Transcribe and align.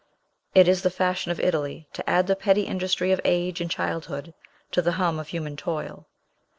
It 0.55 0.67
is 0.67 0.81
the 0.81 0.89
fashion 0.89 1.31
of 1.31 1.39
Italy 1.39 1.87
to 1.93 2.09
add 2.09 2.25
the 2.25 2.35
petty 2.35 2.63
industry 2.63 3.11
of 3.11 3.21
age 3.23 3.61
and 3.61 3.69
childhood 3.69 4.33
to 4.71 4.81
the 4.81 4.93
hum 4.93 5.19
of 5.19 5.27
human 5.27 5.55
toil. 5.55 6.07